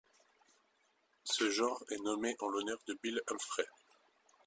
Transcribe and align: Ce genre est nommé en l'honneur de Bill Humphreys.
Ce 1.25 1.51
genre 1.51 1.83
est 1.91 2.01
nommé 2.03 2.35
en 2.39 2.47
l'honneur 2.47 2.79
de 2.87 2.97
Bill 3.03 3.21
Humphreys. 3.27 3.65